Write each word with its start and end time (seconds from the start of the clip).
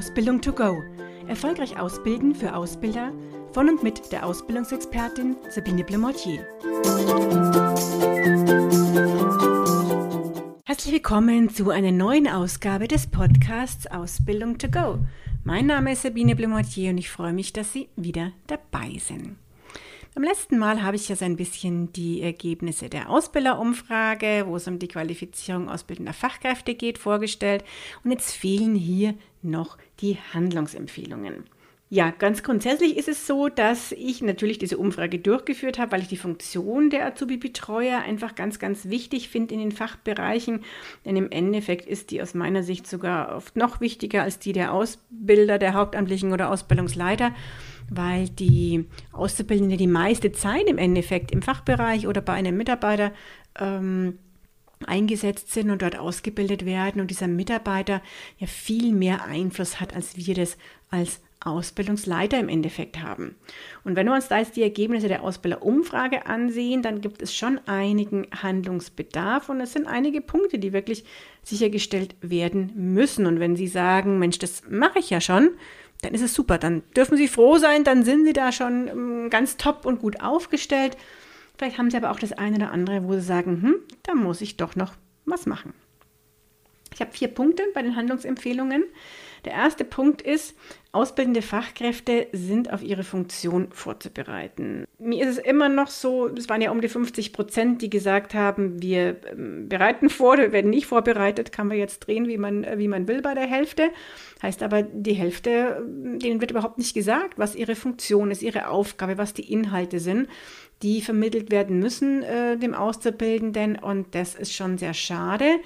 Ausbildung 0.00 0.40
to 0.40 0.50
go. 0.50 0.82
Erfolgreich 1.28 1.78
ausbilden 1.78 2.34
für 2.34 2.56
Ausbilder 2.56 3.12
von 3.52 3.68
und 3.68 3.82
mit 3.82 4.10
der 4.10 4.24
Ausbildungsexpertin 4.24 5.36
Sabine 5.50 5.84
Blemortier. 5.84 6.46
Herzlich 10.64 10.94
willkommen 10.94 11.50
zu 11.50 11.68
einer 11.68 11.92
neuen 11.92 12.26
Ausgabe 12.28 12.88
des 12.88 13.08
Podcasts 13.08 13.86
Ausbildung 13.88 14.56
to 14.56 14.70
go. 14.70 15.00
Mein 15.44 15.66
Name 15.66 15.92
ist 15.92 16.00
Sabine 16.00 16.34
Blemortier 16.34 16.92
und 16.92 16.96
ich 16.96 17.10
freue 17.10 17.34
mich, 17.34 17.52
dass 17.52 17.74
Sie 17.74 17.90
wieder 17.96 18.32
dabei 18.46 18.96
sind. 18.98 19.36
Beim 20.14 20.24
letzten 20.24 20.58
Mal 20.58 20.82
habe 20.82 20.96
ich 20.96 21.02
so 21.02 21.24
ein 21.24 21.36
bisschen 21.36 21.92
die 21.92 22.20
Ergebnisse 22.20 22.88
der 22.88 23.10
Ausbilderumfrage, 23.10 24.44
wo 24.46 24.56
es 24.56 24.66
um 24.66 24.80
die 24.80 24.88
Qualifizierung 24.88 25.68
ausbildender 25.68 26.12
Fachkräfte 26.12 26.74
geht, 26.74 26.98
vorgestellt. 26.98 27.64
Und 28.02 28.10
jetzt 28.10 28.32
fehlen 28.32 28.74
hier 28.74 29.14
noch 29.40 29.78
die 30.00 30.18
Handlungsempfehlungen. 30.34 31.44
Ja, 31.92 32.10
ganz 32.10 32.44
grundsätzlich 32.44 32.96
ist 32.96 33.08
es 33.08 33.26
so, 33.26 33.48
dass 33.48 33.90
ich 33.90 34.22
natürlich 34.22 34.58
diese 34.58 34.78
Umfrage 34.78 35.18
durchgeführt 35.18 35.78
habe, 35.78 35.92
weil 35.92 36.02
ich 36.02 36.08
die 36.08 36.16
Funktion 36.16 36.88
der 36.88 37.04
Azubi-Betreuer 37.06 37.98
einfach 37.98 38.36
ganz, 38.36 38.60
ganz 38.60 38.88
wichtig 38.88 39.28
finde 39.28 39.54
in 39.54 39.60
den 39.60 39.72
Fachbereichen. 39.72 40.64
Denn 41.04 41.16
im 41.16 41.30
Endeffekt 41.30 41.86
ist 41.86 42.12
die 42.12 42.22
aus 42.22 42.34
meiner 42.34 42.62
Sicht 42.62 42.86
sogar 42.86 43.34
oft 43.34 43.56
noch 43.56 43.80
wichtiger 43.80 44.22
als 44.22 44.38
die 44.38 44.52
der 44.52 44.72
Ausbilder, 44.72 45.58
der 45.58 45.74
Hauptamtlichen 45.74 46.32
oder 46.32 46.50
Ausbildungsleiter 46.50 47.32
weil 47.90 48.28
die 48.28 48.86
Auszubildende 49.12 49.76
die 49.76 49.86
meiste 49.86 50.32
Zeit 50.32 50.66
im 50.68 50.78
Endeffekt 50.78 51.32
im 51.32 51.42
Fachbereich 51.42 52.06
oder 52.06 52.20
bei 52.20 52.32
einem 52.32 52.56
Mitarbeiter 52.56 53.12
ähm, 53.58 54.18
eingesetzt 54.86 55.52
sind 55.52 55.70
und 55.70 55.82
dort 55.82 55.98
ausgebildet 55.98 56.64
werden 56.64 57.00
und 57.00 57.10
dieser 57.10 57.28
Mitarbeiter 57.28 58.00
ja 58.38 58.46
viel 58.46 58.92
mehr 58.92 59.24
Einfluss 59.24 59.80
hat, 59.80 59.94
als 59.94 60.16
wir 60.16 60.34
das 60.34 60.56
als 60.88 61.20
Ausbildungsleiter 61.42 62.38
im 62.38 62.50
Endeffekt 62.50 63.00
haben. 63.00 63.34
Und 63.82 63.96
wenn 63.96 64.06
wir 64.06 64.14
uns 64.14 64.28
da 64.28 64.38
jetzt 64.38 64.56
die 64.56 64.62
Ergebnisse 64.62 65.08
der 65.08 65.22
Ausbilderumfrage 65.22 66.26
ansehen, 66.26 66.82
dann 66.82 67.00
gibt 67.00 67.22
es 67.22 67.34
schon 67.34 67.58
einigen 67.66 68.26
Handlungsbedarf 68.42 69.48
und 69.48 69.60
es 69.60 69.72
sind 69.72 69.86
einige 69.86 70.20
Punkte, 70.20 70.58
die 70.58 70.74
wirklich 70.74 71.04
sichergestellt 71.42 72.14
werden 72.20 72.72
müssen. 72.74 73.24
Und 73.24 73.40
wenn 73.40 73.56
Sie 73.56 73.68
sagen, 73.68 74.18
Mensch, 74.18 74.38
das 74.38 74.64
mache 74.68 74.98
ich 74.98 75.08
ja 75.08 75.22
schon, 75.22 75.50
dann 76.02 76.14
ist 76.14 76.22
es 76.22 76.34
super. 76.34 76.58
Dann 76.58 76.82
dürfen 76.96 77.16
Sie 77.16 77.28
froh 77.28 77.58
sein, 77.58 77.84
dann 77.84 78.04
sind 78.04 78.24
Sie 78.24 78.32
da 78.32 78.52
schon 78.52 78.88
ähm, 78.88 79.30
ganz 79.30 79.56
top 79.56 79.84
und 79.84 80.00
gut 80.00 80.20
aufgestellt. 80.20 80.96
Vielleicht 81.58 81.78
haben 81.78 81.90
Sie 81.90 81.96
aber 81.96 82.10
auch 82.10 82.18
das 82.18 82.32
eine 82.32 82.56
oder 82.56 82.72
andere, 82.72 83.04
wo 83.04 83.12
Sie 83.14 83.20
sagen, 83.20 83.62
hm, 83.62 83.74
da 84.02 84.14
muss 84.14 84.40
ich 84.40 84.56
doch 84.56 84.76
noch 84.76 84.94
was 85.26 85.46
machen. 85.46 85.74
Ich 86.92 87.00
habe 87.00 87.12
vier 87.12 87.28
Punkte 87.28 87.62
bei 87.74 87.82
den 87.82 87.96
Handlungsempfehlungen. 87.96 88.84
Der 89.44 89.52
erste 89.52 89.84
Punkt 89.84 90.22
ist, 90.22 90.54
ausbildende 90.92 91.42
Fachkräfte 91.42 92.26
sind 92.32 92.72
auf 92.72 92.82
ihre 92.82 93.04
Funktion 93.04 93.68
vorzubereiten. 93.72 94.84
Mir 94.98 95.24
ist 95.24 95.38
es 95.38 95.44
immer 95.44 95.68
noch 95.68 95.88
so, 95.88 96.28
es 96.28 96.48
waren 96.48 96.60
ja 96.60 96.70
um 96.70 96.80
die 96.80 96.88
50 96.88 97.32
Prozent, 97.32 97.80
die 97.82 97.90
gesagt 97.90 98.34
haben, 98.34 98.82
wir 98.82 99.16
ähm, 99.30 99.68
bereiten 99.68 100.10
vor, 100.10 100.36
wir 100.36 100.52
werden 100.52 100.70
nicht 100.70 100.86
vorbereitet, 100.86 101.52
kann 101.52 101.68
man 101.68 101.78
jetzt 101.78 102.00
drehen, 102.00 102.28
wie 102.28 102.38
man, 102.38 102.66
wie 102.76 102.88
man 102.88 103.08
will 103.08 103.22
bei 103.22 103.34
der 103.34 103.46
Hälfte. 103.46 103.90
Heißt 104.42 104.62
aber, 104.62 104.82
die 104.82 105.14
Hälfte, 105.14 105.82
denen 105.86 106.40
wird 106.40 106.50
überhaupt 106.50 106.78
nicht 106.78 106.94
gesagt, 106.94 107.38
was 107.38 107.54
ihre 107.54 107.76
Funktion 107.76 108.30
ist, 108.30 108.42
ihre 108.42 108.68
Aufgabe, 108.68 109.18
was 109.18 109.34
die 109.34 109.52
Inhalte 109.52 110.00
sind 110.00 110.28
die 110.82 111.02
vermittelt 111.02 111.50
werden 111.50 111.78
müssen 111.78 112.22
äh, 112.22 112.56
dem 112.56 112.74
Auszubildenden. 112.74 113.76
Und 113.76 114.14
das 114.14 114.34
ist 114.34 114.54
schon 114.54 114.78
sehr 114.78 114.94
schade, 114.94 115.60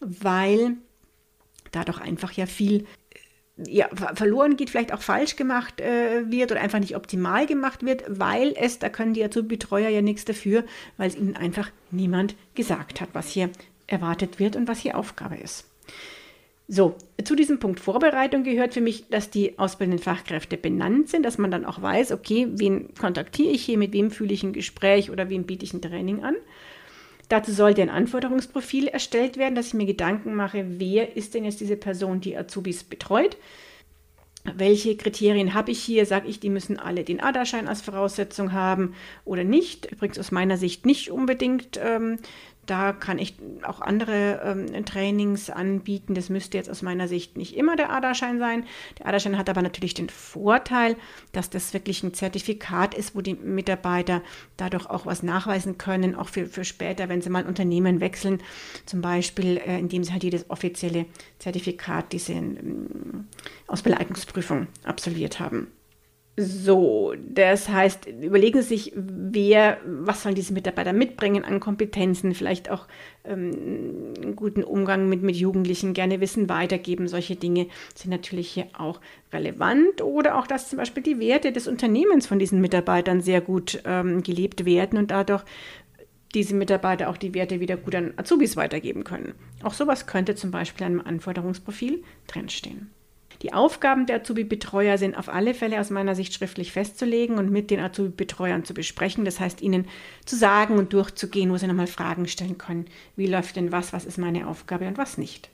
weil 0.00 0.76
da 1.70 1.84
doch 1.84 2.00
einfach 2.00 2.32
ja 2.32 2.46
viel 2.46 2.86
ja, 3.66 3.88
verloren 4.14 4.56
geht, 4.56 4.70
vielleicht 4.70 4.92
auch 4.92 5.02
falsch 5.02 5.36
gemacht 5.36 5.80
äh, 5.80 6.30
wird 6.30 6.52
oder 6.52 6.60
einfach 6.60 6.78
nicht 6.78 6.96
optimal 6.96 7.46
gemacht 7.46 7.84
wird, 7.84 8.04
weil 8.08 8.54
es, 8.56 8.78
da 8.78 8.88
können 8.88 9.14
die 9.14 9.24
Azubi-Betreuer 9.24 9.88
ja 9.88 10.02
nichts 10.02 10.24
dafür, 10.24 10.64
weil 10.96 11.08
es 11.08 11.16
ihnen 11.16 11.36
einfach 11.36 11.70
niemand 11.90 12.36
gesagt 12.54 13.00
hat, 13.00 13.08
was 13.12 13.28
hier 13.28 13.50
erwartet 13.86 14.38
wird 14.38 14.54
und 14.54 14.68
was 14.68 14.78
hier 14.78 14.96
Aufgabe 14.96 15.36
ist. 15.36 15.64
So, 16.70 16.96
zu 17.24 17.34
diesem 17.34 17.58
Punkt 17.60 17.80
Vorbereitung 17.80 18.44
gehört 18.44 18.74
für 18.74 18.82
mich, 18.82 19.08
dass 19.08 19.30
die 19.30 19.58
ausbildenden 19.58 20.04
Fachkräfte 20.04 20.58
benannt 20.58 21.08
sind, 21.08 21.24
dass 21.24 21.38
man 21.38 21.50
dann 21.50 21.64
auch 21.64 21.80
weiß, 21.80 22.12
okay, 22.12 22.46
wen 22.50 22.94
kontaktiere 22.94 23.52
ich 23.52 23.64
hier, 23.64 23.78
mit 23.78 23.94
wem 23.94 24.10
fühle 24.10 24.34
ich 24.34 24.42
ein 24.42 24.52
Gespräch 24.52 25.10
oder 25.10 25.30
wem 25.30 25.44
biete 25.44 25.64
ich 25.64 25.72
ein 25.72 25.80
Training 25.80 26.22
an. 26.22 26.36
Dazu 27.28 27.52
sollte 27.52 27.82
ein 27.82 27.90
Anforderungsprofil 27.90 28.88
erstellt 28.88 29.36
werden, 29.36 29.54
dass 29.54 29.68
ich 29.68 29.74
mir 29.74 29.86
Gedanken 29.86 30.34
mache, 30.34 30.64
wer 30.78 31.16
ist 31.16 31.34
denn 31.34 31.44
jetzt 31.44 31.60
diese 31.60 31.76
Person, 31.76 32.20
die 32.20 32.36
Azubis 32.36 32.84
betreut. 32.84 33.36
Welche 34.56 34.96
Kriterien 34.96 35.52
habe 35.52 35.72
ich 35.72 35.80
hier? 35.80 36.06
Sage 36.06 36.28
ich, 36.28 36.40
die 36.40 36.48
müssen 36.48 36.78
alle 36.78 37.04
den 37.04 37.20
ADA-Schein 37.20 37.68
als 37.68 37.82
Voraussetzung 37.82 38.52
haben 38.52 38.94
oder 39.24 39.44
nicht? 39.44 39.90
Übrigens 39.92 40.18
aus 40.18 40.30
meiner 40.30 40.56
Sicht 40.56 40.86
nicht 40.86 41.10
unbedingt. 41.10 41.78
Ähm, 41.82 42.18
da 42.68 42.92
kann 42.92 43.18
ich 43.18 43.34
auch 43.62 43.80
andere 43.80 44.40
ähm, 44.44 44.84
Trainings 44.84 45.48
anbieten. 45.48 46.14
Das 46.14 46.28
müsste 46.28 46.58
jetzt 46.58 46.68
aus 46.68 46.82
meiner 46.82 47.08
Sicht 47.08 47.36
nicht 47.36 47.56
immer 47.56 47.76
der 47.76 47.90
ADA-Schein 47.90 48.38
sein. 48.38 48.66
Der 48.98 49.06
ADA-Schein 49.06 49.38
hat 49.38 49.48
aber 49.48 49.62
natürlich 49.62 49.94
den 49.94 50.10
Vorteil, 50.10 50.96
dass 51.32 51.48
das 51.48 51.72
wirklich 51.72 52.02
ein 52.02 52.12
Zertifikat 52.12 52.94
ist, 52.94 53.16
wo 53.16 53.22
die 53.22 53.34
Mitarbeiter 53.34 54.22
dadurch 54.58 54.86
auch 54.86 55.06
was 55.06 55.22
nachweisen 55.22 55.78
können, 55.78 56.14
auch 56.14 56.28
für, 56.28 56.46
für 56.46 56.64
später, 56.64 57.08
wenn 57.08 57.22
sie 57.22 57.30
mal 57.30 57.46
Unternehmen 57.46 58.00
wechseln, 58.00 58.42
zum 58.84 59.00
Beispiel, 59.00 59.56
äh, 59.56 59.78
indem 59.78 60.04
sie 60.04 60.12
halt 60.12 60.24
jedes 60.24 60.50
offizielle 60.50 61.06
Zertifikat, 61.38 62.12
diese 62.12 62.34
ähm, 62.34 63.28
Ausbildungsprüfung 63.66 64.66
absolviert 64.84 65.40
haben. 65.40 65.68
So, 66.40 67.14
das 67.18 67.68
heißt, 67.68 68.06
überlegen 68.06 68.62
Sie 68.62 68.68
sich, 68.68 68.92
wer, 68.94 69.78
was 69.84 70.22
sollen 70.22 70.36
diese 70.36 70.52
Mitarbeiter 70.52 70.92
mitbringen 70.92 71.42
an 71.42 71.58
Kompetenzen, 71.58 72.32
vielleicht 72.32 72.70
auch 72.70 72.86
ähm, 73.24 74.14
einen 74.22 74.36
guten 74.36 74.62
Umgang 74.62 75.08
mit, 75.08 75.20
mit 75.20 75.34
Jugendlichen, 75.34 75.94
gerne 75.94 76.20
Wissen 76.20 76.48
weitergeben. 76.48 77.08
Solche 77.08 77.34
Dinge 77.34 77.66
sind 77.96 78.12
natürlich 78.12 78.50
hier 78.50 78.68
auch 78.78 79.00
relevant. 79.32 80.00
Oder 80.00 80.38
auch, 80.38 80.46
dass 80.46 80.68
zum 80.68 80.76
Beispiel 80.76 81.02
die 81.02 81.18
Werte 81.18 81.50
des 81.50 81.66
Unternehmens 81.66 82.28
von 82.28 82.38
diesen 82.38 82.60
Mitarbeitern 82.60 83.20
sehr 83.20 83.40
gut 83.40 83.82
ähm, 83.84 84.22
gelebt 84.22 84.64
werden 84.64 84.96
und 84.96 85.10
dadurch 85.10 85.42
diese 86.34 86.54
Mitarbeiter 86.54 87.08
auch 87.08 87.16
die 87.16 87.34
Werte 87.34 87.58
wieder 87.58 87.76
gut 87.76 87.96
an 87.96 88.12
Azubis 88.16 88.56
weitergeben 88.56 89.02
können. 89.02 89.34
Auch 89.64 89.74
sowas 89.74 90.06
könnte 90.06 90.36
zum 90.36 90.52
Beispiel 90.52 90.86
in 90.86 90.92
einem 90.92 91.06
Anforderungsprofil 91.06 92.04
drinstehen. 92.28 92.92
Die 93.42 93.52
Aufgaben 93.52 94.06
der 94.06 94.16
Azubi-Betreuer 94.16 94.98
sind 94.98 95.16
auf 95.16 95.28
alle 95.28 95.54
Fälle 95.54 95.78
aus 95.78 95.90
meiner 95.90 96.16
Sicht 96.16 96.34
schriftlich 96.34 96.72
festzulegen 96.72 97.38
und 97.38 97.52
mit 97.52 97.70
den 97.70 97.78
Azubi-Betreuern 97.78 98.64
zu 98.64 98.74
besprechen. 98.74 99.24
Das 99.24 99.38
heißt, 99.38 99.62
ihnen 99.62 99.86
zu 100.24 100.34
sagen 100.34 100.76
und 100.76 100.92
durchzugehen, 100.92 101.50
wo 101.52 101.56
sie 101.56 101.68
nochmal 101.68 101.86
Fragen 101.86 102.26
stellen 102.26 102.58
können. 102.58 102.86
Wie 103.14 103.26
läuft 103.26 103.54
denn 103.54 103.70
was? 103.70 103.92
Was 103.92 104.04
ist 104.04 104.18
meine 104.18 104.48
Aufgabe 104.48 104.88
und 104.88 104.98
was 104.98 105.18
nicht? 105.18 105.50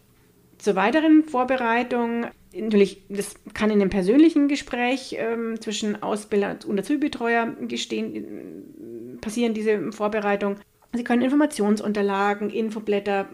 Zur 0.56 0.76
weiteren 0.76 1.24
Vorbereitung, 1.24 2.26
natürlich, 2.56 3.02
das 3.10 3.34
kann 3.52 3.70
in 3.70 3.82
einem 3.82 3.90
persönlichen 3.90 4.48
Gespräch 4.48 5.16
ähm, 5.18 5.60
zwischen 5.60 6.02
Ausbilder 6.02 6.56
und 6.66 6.78
Azubi-Betreuer 6.78 7.48
gestehen, 7.68 9.18
passieren, 9.20 9.52
diese 9.52 9.92
Vorbereitung. 9.92 10.56
Sie 10.94 11.04
können 11.04 11.22
Informationsunterlagen, 11.22 12.48
Infoblätter, 12.48 13.28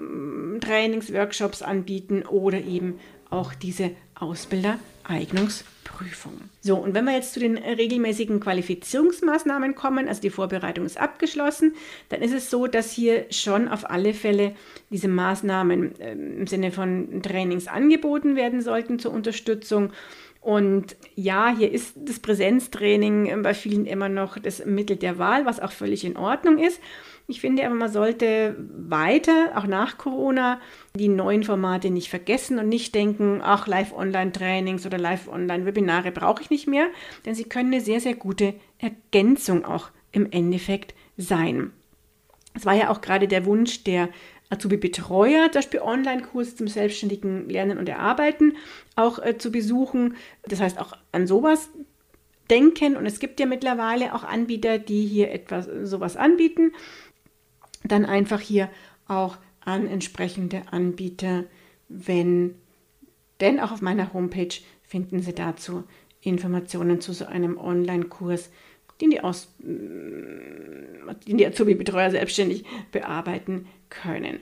Trainings, 0.61 1.13
Workshops 1.13 1.63
anbieten 1.63 2.23
oder 2.23 2.61
eben 2.61 2.99
auch 3.31 3.55
diese 3.55 3.93
Ausbildereignungsprüfung. 4.15 6.35
So, 6.61 6.77
und 6.77 6.95
wenn 6.95 7.05
wir 7.05 7.15
jetzt 7.15 7.33
zu 7.33 7.41
den 7.41 7.57
regelmäßigen 7.57 8.41
Qualifizierungsmaßnahmen 8.41 9.75
kommen, 9.75 10.09
also 10.09 10.21
die 10.21 10.31
Vorbereitung 10.31 10.85
ist 10.85 10.99
abgeschlossen, 10.99 11.75
dann 12.11 12.23
ist 12.23 12.35
es 12.35 12.51
so, 12.51 12.67
dass 12.67 12.93
hier 12.93 13.25
schon 13.31 13.69
auf 13.69 13.89
alle 13.89 14.13
Fälle 14.13 14.55
diese 14.91 15.09
Maßnahmen 15.09 15.99
äh, 16.01 16.13
im 16.13 16.47
Sinne 16.47 16.73
von 16.73 17.23
Trainings 17.23 17.67
angeboten 17.67 18.37
werden 18.37 18.61
sollten 18.61 18.99
zur 18.99 19.13
Unterstützung. 19.13 19.93
Und 20.41 20.97
ja, 21.17 21.55
hier 21.55 21.71
ist 21.71 21.95
das 21.97 22.19
Präsenztraining 22.19 23.43
bei 23.43 23.53
vielen 23.53 23.85
immer 23.85 24.09
noch 24.09 24.39
das 24.39 24.65
Mittel 24.65 24.97
der 24.97 25.19
Wahl, 25.19 25.45
was 25.45 25.61
auch 25.61 25.73
völlig 25.73 26.05
in 26.05 26.17
Ordnung 26.17 26.59
ist. 26.59 26.81
Ich 27.27 27.41
finde 27.41 27.65
aber, 27.65 27.75
man 27.75 27.93
sollte 27.93 28.57
weiter, 28.59 29.53
auch 29.55 29.67
nach 29.67 29.99
Corona, 29.99 30.61
die 30.97 31.09
neuen 31.09 31.45
Formate 31.45 31.91
nicht 31.91 32.09
vergessen 32.09 32.59
und 32.59 32.69
nicht 32.69 32.95
denken, 32.95 33.41
ach, 33.43 33.67
Live-Online-Trainings 33.67 34.87
oder 34.87 34.99
Live-Online-Webinare 34.99 36.11
brauche 36.11 36.43
ich 36.43 36.51
nicht 36.51 36.67
mehr, 36.67 36.87
denn 37.27 37.35
sie 37.35 37.45
können 37.45 37.73
eine 37.73 37.83
sehr, 37.83 38.01
sehr 38.01 38.15
gute 38.15 38.55
Ergänzung 38.79 39.65
auch 39.65 39.91
im 40.11 40.33
Endeffekt 40.33 40.95
sein. 41.17 41.71
Es 42.55 42.67
war 42.67 42.75
ja 42.75 42.91
auch 42.91 43.01
gerade 43.01 43.29
der 43.29 43.45
Wunsch 43.45 43.85
der 43.85 44.09
Azubi-Betreuer, 44.51 45.51
zum 45.51 45.61
Beispiel 45.61 45.81
Online-Kurs 45.81 46.57
zum 46.57 46.69
selbstständigen 46.69 47.49
Lernen 47.49 47.79
und 47.79 47.89
Erarbeiten 47.89 48.57
auch 48.97 49.19
äh, 49.19 49.39
zu 49.39 49.51
besuchen. 49.51 50.17
Das 50.43 50.61
heißt, 50.61 50.79
auch 50.79 50.93
an 51.13 51.27
sowas 51.27 51.71
denken. 52.51 52.97
Und 52.97 53.07
es 53.07 53.21
gibt 53.21 53.41
ja 53.41 53.47
mittlerweile 53.47 54.15
auch 54.15 54.25
Anbieter, 54.25 54.79
die 54.79 55.07
hier 55.07 55.31
etwas 55.31 55.69
sowas 55.85 56.17
anbieten 56.17 56.73
dann 57.85 58.05
einfach 58.05 58.41
hier 58.41 58.69
auch 59.07 59.39
an 59.61 59.87
entsprechende 59.87 60.63
Anbieter, 60.71 61.45
wenn 61.89 62.55
Denn 63.41 63.59
auch 63.59 63.73
auf 63.73 63.81
meiner 63.81 64.13
Homepage 64.13 64.55
finden 64.83 65.23
Sie 65.23 65.35
dazu 65.35 65.85
Informationen 66.21 67.01
zu 67.01 67.15
so 67.15 67.25
einem 67.25 67.57
Online-Kurs, 67.57 68.51
den 69.01 69.11
die, 69.11 69.21
Aus 69.21 69.49
den 69.59 71.39
die 71.39 71.47
Azubi-Betreuer 71.47 72.11
selbstständig 72.11 72.65
bearbeiten 72.93 73.67
können. 73.89 74.41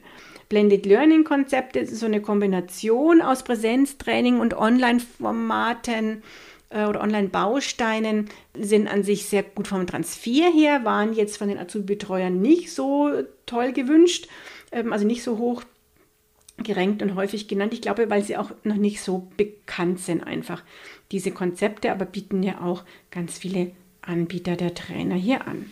Blended 0.49 0.87
Learning 0.87 1.25
Konzepte 1.25 1.81
ist 1.81 1.97
so 1.97 2.07
eine 2.07 2.23
Kombination 2.23 3.21
aus 3.21 3.43
Präsenztraining 3.43 4.41
und 4.41 4.55
Online-Formaten 4.55 6.23
äh, 6.71 6.87
oder 6.87 7.03
Online-Bausteinen 7.03 8.29
sind 8.57 8.89
an 8.89 9.03
sich 9.03 9.27
sehr 9.27 9.43
gut 9.43 9.69
vom 9.69 9.87
Transfer 9.87 10.51
her, 10.51 10.85
waren 10.85 11.13
jetzt 11.13 11.37
von 11.37 11.49
den 11.49 11.59
Azubi-Betreuern 11.59 12.41
nicht 12.41 12.73
so 12.73 13.11
toll 13.45 13.73
gewünscht, 13.73 14.29
ähm, 14.73 14.93
also 14.93 15.07
nicht 15.07 15.23
so 15.23 15.39
hoch 15.39 15.63
gerankt 16.57 17.03
und 17.03 17.15
häufig 17.15 17.47
genannt. 17.47 17.73
Ich 17.73 17.83
glaube, 17.83 18.11
weil 18.11 18.25
sie 18.25 18.37
auch 18.37 18.51
noch 18.65 18.77
nicht 18.77 19.01
so 19.01 19.29
bekannt 19.37 20.01
sind 20.01 20.25
einfach 20.25 20.63
diese 21.13 21.31
Konzepte, 21.31 21.93
aber 21.93 22.05
bieten 22.05 22.43
ja 22.43 22.61
auch 22.63 22.85
ganz 23.11 23.39
viele 23.39 23.73
Anbieter 24.09 24.57
der 24.57 24.75
Trainer 24.75 25.15
hier 25.15 25.47
an. 25.47 25.71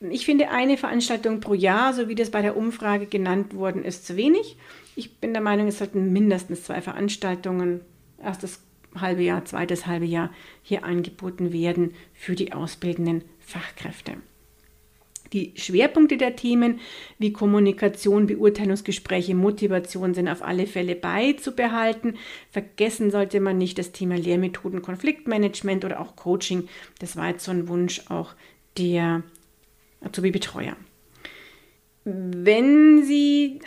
Ich 0.00 0.26
finde, 0.26 0.50
eine 0.50 0.76
Veranstaltung 0.76 1.40
pro 1.40 1.54
Jahr, 1.54 1.92
so 1.92 2.08
wie 2.08 2.14
das 2.14 2.30
bei 2.30 2.42
der 2.42 2.56
Umfrage 2.56 3.06
genannt 3.06 3.54
worden 3.54 3.84
ist, 3.84 4.06
zu 4.06 4.16
wenig. 4.16 4.56
Ich 4.94 5.16
bin 5.16 5.32
der 5.32 5.42
Meinung, 5.42 5.68
es 5.68 5.78
sollten 5.78 6.12
mindestens 6.12 6.64
zwei 6.64 6.80
Veranstaltungen, 6.80 7.80
erstes 8.22 8.60
halbe 8.94 9.22
Jahr, 9.22 9.44
zweites 9.44 9.86
halbe 9.86 10.06
Jahr 10.06 10.30
hier 10.62 10.84
angeboten 10.84 11.52
werden 11.52 11.94
für 12.14 12.34
die 12.34 12.52
ausbildenden 12.52 13.22
Fachkräfte. 13.40 14.14
Die 15.32 15.52
Schwerpunkte 15.56 16.16
der 16.16 16.36
Themen 16.36 16.80
wie 17.18 17.32
Kommunikation, 17.32 18.26
Beurteilungsgespräche, 18.26 19.34
Motivation 19.34 20.14
sind 20.14 20.28
auf 20.28 20.42
alle 20.42 20.66
Fälle 20.66 20.94
beizubehalten. 20.94 22.16
Vergessen 22.50 23.10
sollte 23.10 23.40
man 23.40 23.58
nicht 23.58 23.78
das 23.78 23.92
Thema 23.92 24.16
Lehrmethoden, 24.16 24.82
Konfliktmanagement 24.82 25.84
oder 25.84 26.00
auch 26.00 26.16
Coaching. 26.16 26.68
Das 26.98 27.16
war 27.16 27.28
jetzt 27.28 27.44
so 27.44 27.50
ein 27.50 27.68
Wunsch 27.68 28.02
auch 28.08 28.34
der 28.78 29.22
Azubi-Betreuer. 30.02 30.76
Wenn 32.04 33.04
Sie 33.04 33.60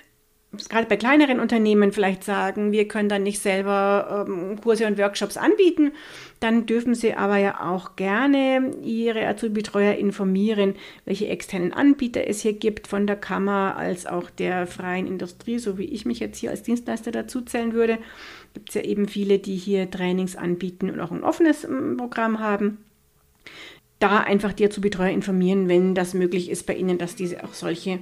gerade 0.70 0.88
bei 0.88 0.98
kleineren 0.98 1.40
Unternehmen 1.40 1.94
vielleicht 1.94 2.24
sagen, 2.24 2.72
wir 2.72 2.88
können 2.88 3.08
dann 3.08 3.24
nicht 3.24 3.40
selber 3.40 4.26
ähm, 4.28 4.60
Kurse 4.62 4.86
und 4.86 4.98
Workshops 4.98 5.38
anbieten, 5.38 5.94
dann 6.42 6.66
dürfen 6.66 6.94
Sie 6.94 7.14
aber 7.14 7.38
ja 7.38 7.70
auch 7.72 7.96
gerne 7.96 8.72
Ihre 8.84 9.26
Azubi-Betreuer 9.28 9.96
informieren, 9.96 10.76
welche 11.06 11.28
externen 11.28 11.72
Anbieter 11.72 12.28
es 12.28 12.42
hier 12.42 12.54
gibt, 12.54 12.88
von 12.88 13.08
der 13.08 13.16
Kammer 13.16 13.76
als 13.78 14.06
auch 14.06 14.30
der 14.30 14.68
freien 14.68 15.08
Industrie, 15.08 15.58
so 15.58 15.78
wie 15.78 15.86
ich 15.86 16.06
mich 16.06 16.20
jetzt 16.20 16.38
hier 16.38 16.50
als 16.50 16.64
Dienstleister 16.64 17.12
dazu 17.12 17.42
zählen 17.42 17.74
würde. 17.74 17.98
Gibt 18.54 18.70
es 18.70 18.76
ja 18.76 18.82
eben 18.82 19.08
viele, 19.08 19.40
die 19.40 19.56
hier 19.56 19.90
Trainings 19.90 20.36
anbieten 20.36 20.90
und 20.90 21.00
auch 21.00 21.12
ein 21.12 21.24
offenes 21.24 21.64
ähm, 21.64 21.96
Programm 21.96 22.40
haben 22.40 22.80
da 24.00 24.18
einfach 24.18 24.52
die 24.52 24.66
Azubi-Betreuer 24.66 25.12
informieren, 25.12 25.70
wenn 25.70 25.94
das 25.94 26.16
möglich 26.16 26.50
ist 26.50 26.66
bei 26.66 26.74
Ihnen, 26.74 26.98
dass 26.98 27.16
diese 27.16 27.44
auch 27.44 27.54
solche 27.54 28.00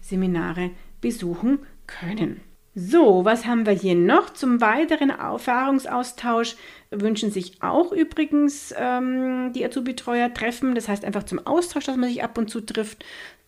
Seminare 0.00 0.70
besuchen 1.00 1.58
können. 2.00 2.40
So, 2.74 3.24
was 3.24 3.46
haben 3.46 3.66
wir 3.66 3.72
hier 3.72 3.96
noch? 3.96 4.30
Zum 4.30 4.60
weiteren 4.60 5.10
Erfahrungsaustausch 5.10 6.54
wünschen 6.90 7.32
sich 7.32 7.60
auch 7.62 7.90
übrigens 7.90 8.72
ähm, 8.78 9.52
die 9.52 9.64
Azubi-Betreuer 9.64 10.32
Treffen. 10.32 10.76
Das 10.76 10.88
heißt 10.88 11.04
einfach 11.04 11.24
zum 11.24 11.44
Austausch, 11.46 11.86
dass 11.86 11.96
man 11.96 12.08
sich 12.08 12.22
ab 12.22 12.38
und 12.38 12.48
zu 12.48 12.60
trifft. 12.60 13.04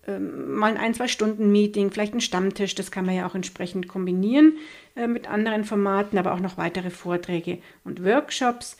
Ähm, 0.09 0.56
mal 0.56 0.73
ein, 0.73 0.77
ein, 0.77 0.94
zwei 0.94 1.06
Stunden 1.06 1.53
Meeting, 1.53 1.93
vielleicht 1.93 2.15
ein 2.15 2.21
Stammtisch. 2.21 2.75
Das 2.75 2.91
kann 2.91 3.06
man 3.06 3.15
ja 3.15 3.27
auch 3.27 3.37
entsprechend 3.37 3.87
kombinieren 3.87 4.55
äh, 4.97 5.06
mit 5.06 5.31
anderen 5.31 5.62
Formaten, 5.62 6.19
aber 6.19 6.35
auch 6.35 6.41
noch 6.41 6.59
weitere 6.59 6.91
Vorträge 6.91 7.59
und 7.85 8.05
Workshops. 8.05 8.77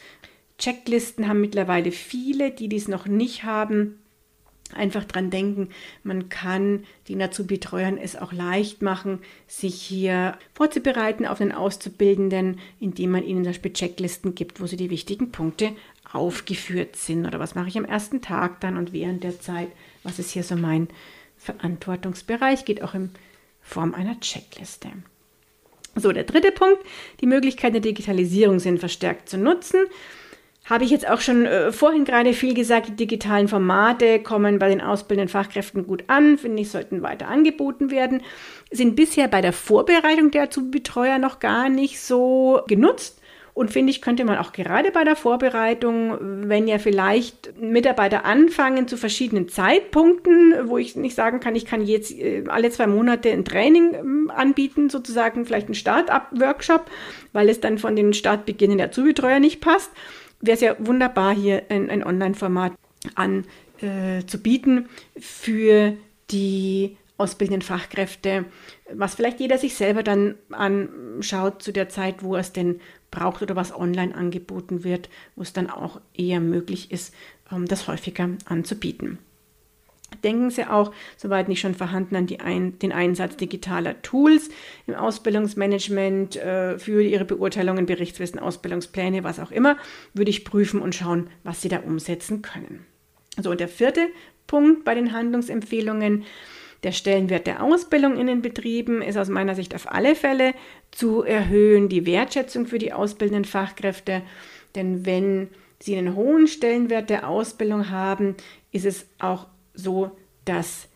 Checklisten 0.59 1.29
haben 1.29 1.41
mittlerweile 1.41 1.93
viele, 1.93 2.51
die 2.51 2.69
dies 2.69 2.89
noch 2.89 3.07
nicht 3.07 3.45
haben 3.45 4.02
einfach 4.75 5.05
dran 5.05 5.31
denken, 5.31 5.69
man 6.03 6.29
kann 6.29 6.85
den 7.09 7.23
Azubi-Betreuern 7.23 7.99
es 7.99 8.17
auch 8.17 8.33
leicht 8.33 8.83
machen, 8.83 9.21
sich 9.47 9.81
hier 9.81 10.37
vorzubereiten 10.55 11.27
auf 11.27 11.39
den 11.39 11.53
Auszubildenden, 11.53 12.59
indem 12.81 13.11
man 13.11 13.25
ihnen 13.25 13.45
zum 13.45 13.53
Beispiel 13.53 13.73
Checklisten 13.73 14.35
gibt, 14.35 14.61
wo 14.61 14.67
sie 14.67 14.77
die 14.77 14.91
wichtigen 14.91 15.33
Punkte 15.33 15.73
aufgeführt 16.13 16.97
sind. 16.97 17.27
Oder 17.27 17.39
was 17.39 17.55
mache 17.55 17.69
ich 17.69 17.79
am 17.79 17.85
ersten 17.85 18.21
Tag 18.21 18.61
dann 18.61 18.77
und 18.77 18.93
während 18.93 19.25
der 19.25 19.41
Zeit? 19.41 19.69
Was 20.03 20.19
ist 20.19 20.31
hier 20.31 20.43
so 20.43 20.57
mein 20.57 20.89
Verantwortungsbereich? 21.39 22.65
Geht 22.65 22.83
auch 22.83 22.95
in 22.95 23.11
Form 23.63 23.95
einer 23.95 24.19
Checkliste. 24.21 24.89
So, 25.95 26.13
der 26.13 26.25
dritte 26.25 26.53
Punkt, 26.53 26.83
die 27.21 27.27
Möglichkeiten 27.27 27.75
der 27.75 27.83
Digitalisierung 27.83 28.59
sind 28.61 28.79
verstärkt 28.79 29.29
zu 29.29 29.37
nutzen. 29.37 29.81
Habe 30.65 30.85
ich 30.85 30.91
jetzt 30.91 31.09
auch 31.09 31.21
schon 31.21 31.45
äh, 31.45 31.73
vorhin 31.73 32.05
gerade 32.05 32.35
viel 32.35 32.55
gesagt, 32.55 32.89
die 32.89 32.97
digitalen 32.97 33.49
Formate 33.49 34.21
kommen 34.21 34.61
bei 34.61 34.69
den 34.69 34.81
ausbildenden 34.81 35.29
Fachkräften 35.29 35.87
gut 35.87 36.05
an, 36.07 36.39
finde 36.39 36.63
ich, 36.63 36.71
sollten 36.71 37.03
weiter 37.03 37.27
angeboten 37.27 37.91
werden, 37.91 38.23
sind 38.71 38.95
bisher 38.95 39.27
bei 39.27 39.41
der 39.41 39.53
Vorbereitung 39.53 40.31
der 40.31 40.49
Betreuer 40.71 41.19
noch 41.19 41.41
gar 41.41 41.69
nicht 41.69 42.01
so 42.01 42.61
genutzt. 42.69 43.19
Und 43.55 43.71
finde 43.71 43.91
ich, 43.91 44.01
könnte 44.01 44.25
man 44.25 44.39
auch 44.39 44.53
gerade 44.53 44.91
bei 44.93 45.05
der 45.05 45.17
Vorbereitung, 45.17 46.17
wenn 46.49 46.67
ja 46.67 46.79
vielleicht 46.79 47.61
Mitarbeiter 47.61 48.25
anfangen 48.25 48.89
zu 48.89 48.97
verschiedenen 48.97 49.49
Zeitpunkten, 49.49 50.55
wo 50.69 50.79
ich 50.79 50.97
nicht 50.97 51.15
sagen 51.15 51.39
kann, 51.39 51.55
ich 51.55 51.67
kann 51.67 51.85
jetzt 51.85 52.13
äh, 52.13 52.45
alle 52.49 52.71
zwei 52.71 52.87
Monate 52.87 53.31
ein 53.31 53.45
Training 53.45 53.95
ähm, 53.95 54.33
anbieten, 54.35 54.89
sozusagen 54.89 55.45
vielleicht 55.45 55.69
ein 55.69 55.75
Start-up-Workshop, 55.75 56.87
weil 57.35 57.51
es 57.51 57.61
dann 57.61 57.77
von 57.77 57.95
den 57.95 58.15
Startbeginnen 58.15 58.79
der 58.79 58.91
Zubetreuer 58.91 59.39
nicht 59.39 59.61
passt 59.61 59.91
wäre 60.43 60.55
es 60.55 60.61
ja 60.61 60.77
wunderbar, 60.79 61.35
hier 61.35 61.63
ein, 61.71 61.89
ein 61.89 62.05
Online-Format 62.05 62.73
anzubieten 63.15 64.89
äh, 65.15 65.21
für 65.21 65.97
die 66.31 66.97
ausbildenden 67.17 67.63
Fachkräfte, 67.63 68.47
was 68.93 69.15
vielleicht 69.15 69.41
jeder 69.41 69.57
sich 69.57 69.75
selber 69.77 70.03
dann 70.03 70.35
anschaut 70.51 71.63
zu 71.63 71.73
der 71.73 71.89
Zeit, 71.89 72.23
wo 72.23 72.37
es 72.37 72.53
denn 72.53 72.81
braucht 73.11 73.43
oder 73.43 73.55
was 73.55 73.75
online 73.75 74.15
angeboten 74.15 74.83
wird, 74.83 75.09
wo 75.37 75.43
es 75.43 75.53
dann 75.53 75.71
auch 75.71 76.01
eher 76.15 76.41
möglich 76.41 76.91
ist, 76.91 77.15
ähm, 77.51 77.67
das 77.67 77.87
häufiger 77.87 78.31
anzubieten. 78.47 79.19
Denken 80.25 80.51
Sie 80.51 80.65
auch, 80.65 80.93
soweit 81.17 81.49
nicht 81.49 81.61
schon 81.61 81.75
vorhanden, 81.75 82.17
an 82.17 82.29
ein, 82.45 82.79
den 82.79 82.93
Einsatz 82.93 83.37
digitaler 83.37 84.01
Tools 84.03 84.51
im 84.87 84.95
Ausbildungsmanagement 84.95 86.37
äh, 86.37 86.79
für 86.79 87.03
Ihre 87.03 87.25
Beurteilungen, 87.25 87.87
Berichtswissen, 87.87 88.39
Ausbildungspläne, 88.39 89.25
was 89.25 89.41
auch 89.41 89.51
immer, 89.51 89.77
würde 90.15 90.31
ich 90.31 90.45
prüfen 90.45 90.81
und 90.81 90.95
schauen, 90.95 91.29
was 91.45 91.63
Sie 91.63 91.69
da 91.69 91.81
umsetzen 91.81 92.43
können. 92.43 92.87
So, 93.41 93.51
und 93.51 93.61
der 93.61 93.69
vierte 93.69 94.09
Punkt 94.47 94.85
bei 94.85 94.95
den 94.95 95.13
Handlungsempfehlungen, 95.13 96.25
der 96.83 96.93
Stellenwert 96.93 97.47
der 97.47 97.63
Ausbildung 97.63 98.19
in 98.19 98.27
den 98.27 98.43
Betrieben 98.43 99.03
ist 99.03 99.17
aus 99.17 99.29
meiner 99.29 99.55
Sicht 99.55 99.75
auf 99.75 99.91
alle 99.91 100.17
Fälle 100.17 100.53
zu 100.91 101.23
erhöhen, 101.23 101.89
die 101.89 102.07
Wertschätzung 102.07 102.67
für 102.67 102.79
die 102.79 102.93
ausbildenden 102.93 103.45
Fachkräfte, 103.45 104.23
denn 104.75 105.07
wenn 105.07 105.49
Sie 105.79 105.97
einen 105.97 106.15
hohen 106.15 106.47
Stellenwert 106.47 107.11
der 107.11 107.29
Ausbildung 107.29 107.91
haben, 107.91 108.37
ist 108.71 108.87
es 108.87 109.07
auch 109.19 109.47
so, 109.75 110.17
dass 110.45 110.89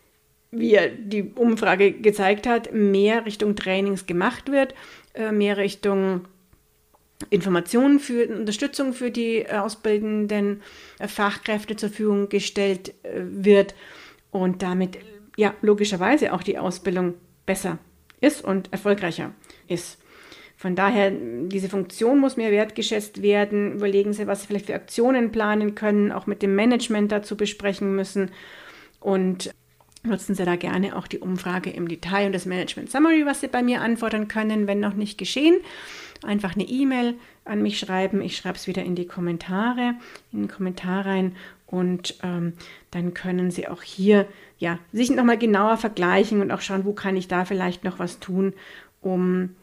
wie 0.51 0.77
die 0.97 1.23
Umfrage 1.35 1.91
gezeigt 1.91 2.47
hat, 2.47 2.73
mehr 2.73 3.25
Richtung 3.25 3.55
Trainings 3.55 4.05
gemacht 4.05 4.51
wird, 4.51 4.73
äh, 5.13 5.31
mehr 5.31 5.57
Richtung 5.57 6.25
Informationen 7.29 7.99
für 7.99 8.27
Unterstützung 8.27 8.93
für 8.93 9.11
die 9.11 9.39
äh, 9.39 9.57
ausbildenden 9.57 10.61
äh, 10.99 11.07
Fachkräfte 11.07 11.75
zur 11.75 11.89
Verfügung 11.89 12.29
gestellt 12.29 12.93
wird 13.03 13.75
und 14.31 14.61
damit 14.61 14.99
ja 15.35 15.53
logischerweise 15.61 16.33
auch 16.33 16.43
die 16.43 16.57
Ausbildung 16.57 17.15
besser 17.45 17.79
ist 18.21 18.43
und 18.43 18.71
erfolgreicher 18.71 19.33
ist. 19.67 19.99
Von 20.55 20.75
daher, 20.75 21.11
diese 21.11 21.69
Funktion 21.69 22.19
muss 22.19 22.35
mehr 22.35 22.51
wertgeschätzt 22.51 23.21
werden. 23.21 23.73
Überlegen 23.73 24.13
Sie, 24.13 24.25
was 24.25 24.41
Sie 24.41 24.47
vielleicht 24.47 24.65
für 24.65 24.73
Aktionen 24.73 25.31
planen 25.31 25.75
können, 25.75 26.11
auch 26.11 26.25
mit 26.25 26.41
dem 26.41 26.55
Management 26.55 27.11
dazu 27.11 27.37
besprechen 27.37 27.95
müssen 27.95 28.31
und 28.99 29.53
nutzen 30.03 30.35
Sie 30.35 30.45
da 30.45 30.55
gerne 30.55 30.95
auch 30.95 31.07
die 31.07 31.19
Umfrage 31.19 31.69
im 31.69 31.87
Detail 31.87 32.27
und 32.27 32.33
das 32.33 32.45
Management 32.45 32.89
Summary, 32.89 33.25
was 33.25 33.41
Sie 33.41 33.47
bei 33.47 33.61
mir 33.61 33.81
antworten 33.81 34.27
können, 34.27 34.67
wenn 34.67 34.79
noch 34.79 34.93
nicht 34.93 35.17
geschehen. 35.17 35.59
Einfach 36.23 36.55
eine 36.55 36.67
E-Mail 36.67 37.15
an 37.45 37.61
mich 37.61 37.79
schreiben. 37.79 38.21
Ich 38.21 38.37
schreibe 38.37 38.57
es 38.57 38.67
wieder 38.67 38.83
in 38.83 38.95
die 38.95 39.05
Kommentare, 39.05 39.95
in 40.31 40.43
den 40.43 40.47
Kommentar 40.47 41.05
rein 41.05 41.35
und 41.67 42.15
ähm, 42.23 42.53
dann 42.91 43.13
können 43.13 43.51
Sie 43.51 43.67
auch 43.67 43.83
hier 43.83 44.27
ja, 44.57 44.79
sich 44.93 45.11
nochmal 45.11 45.37
genauer 45.37 45.77
vergleichen 45.77 46.41
und 46.41 46.51
auch 46.51 46.61
schauen, 46.61 46.85
wo 46.85 46.93
kann 46.93 47.17
ich 47.17 47.27
da 47.27 47.45
vielleicht 47.45 47.83
noch 47.83 47.99
was 47.99 48.19
tun, 48.19 48.53
um 49.01 49.55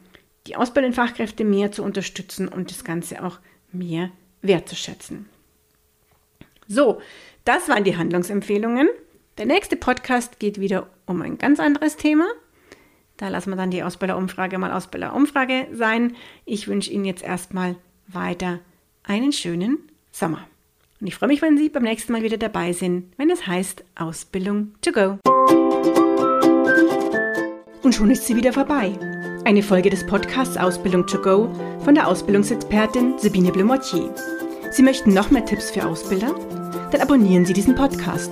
die 0.47 0.55
ausbildenden 0.55 0.95
Fachkräfte 0.95 1.43
mehr 1.43 1.71
zu 1.71 1.83
unterstützen 1.83 2.47
und 2.47 2.69
das 2.69 2.83
Ganze 2.83 3.23
auch 3.23 3.39
mehr 3.71 4.11
wertzuschätzen. 4.41 5.27
So, 6.67 7.01
das 7.43 7.67
waren 7.67 7.83
die 7.83 7.97
Handlungsempfehlungen. 7.97 8.87
Der 9.37 9.45
nächste 9.45 9.75
Podcast 9.75 10.39
geht 10.39 10.61
wieder 10.61 10.87
um 11.05 11.21
ein 11.21 11.37
ganz 11.37 11.59
anderes 11.59 11.97
Thema. 11.97 12.25
Da 13.17 13.27
lassen 13.27 13.49
wir 13.49 13.57
dann 13.57 13.69
die 13.69 13.83
Ausbilderumfrage 13.83 14.57
mal 14.57 14.71
Ausbilderumfrage 14.71 15.67
sein. 15.73 16.15
Ich 16.45 16.69
wünsche 16.69 16.91
Ihnen 16.91 17.03
jetzt 17.03 17.21
erstmal 17.21 17.75
weiter 18.07 18.59
einen 19.03 19.33
schönen 19.33 19.79
Sommer. 20.09 20.47
Und 21.01 21.07
ich 21.07 21.15
freue 21.15 21.27
mich, 21.27 21.41
wenn 21.41 21.57
Sie 21.57 21.67
beim 21.67 21.83
nächsten 21.83 22.13
Mal 22.13 22.23
wieder 22.23 22.37
dabei 22.37 22.71
sind, 22.71 23.11
wenn 23.17 23.29
es 23.29 23.45
heißt 23.45 23.83
Ausbildung 23.95 24.73
to 24.81 24.93
go. 24.93 25.17
Und 27.83 27.93
schon 27.93 28.09
ist 28.11 28.25
sie 28.25 28.37
wieder 28.37 28.53
vorbei. 28.53 28.97
Eine 29.43 29.63
Folge 29.63 29.89
des 29.89 30.05
Podcasts 30.07 30.55
Ausbildung 30.55 31.05
to 31.07 31.21
go 31.21 31.53
von 31.83 31.93
der 31.93 32.07
Ausbildungsexpertin 32.07 33.19
Sabine 33.19 33.51
Blemortier. 33.51 34.15
Sie 34.71 34.81
möchten 34.81 35.13
noch 35.13 35.29
mehr 35.29 35.45
Tipps 35.45 35.71
für 35.71 35.85
Ausbilder? 35.85 36.33
Dann 36.91 37.01
abonnieren 37.01 37.45
Sie 37.45 37.53
diesen 37.53 37.75
Podcast. 37.75 38.31